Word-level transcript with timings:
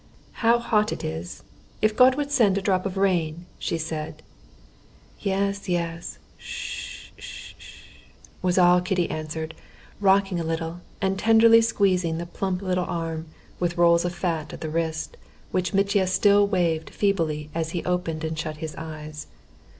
"How 0.41 0.57
hot 0.57 0.91
it 0.91 1.03
is! 1.03 1.43
if 1.79 1.95
God 1.95 2.15
would 2.15 2.31
send 2.31 2.57
a 2.57 2.61
drop 2.63 2.87
of 2.87 2.97
rain," 2.97 3.45
she 3.59 3.77
said. 3.77 4.23
"Yes, 5.19 5.69
yes, 5.69 6.17
sh—sh—sh——" 6.39 7.53
was 8.41 8.57
all 8.57 8.81
Kitty 8.81 9.11
answered, 9.11 9.53
rocking 9.99 10.39
a 10.39 10.43
little, 10.43 10.81
and 11.03 11.19
tenderly 11.19 11.61
squeezing 11.61 12.17
the 12.17 12.25
plump 12.25 12.63
little 12.63 12.85
arm, 12.85 13.27
with 13.59 13.77
rolls 13.77 14.03
of 14.03 14.15
fat 14.15 14.51
at 14.53 14.61
the 14.61 14.69
wrist, 14.71 15.17
which 15.51 15.71
Mitya 15.71 16.07
still 16.07 16.47
waved 16.47 16.89
feebly 16.89 17.51
as 17.53 17.69
he 17.69 17.85
opened 17.85 18.23
and 18.23 18.39
shut 18.39 18.57
his 18.57 18.75
eyes. 18.77 19.27